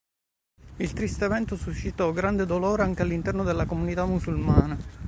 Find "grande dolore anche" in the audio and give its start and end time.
2.11-3.03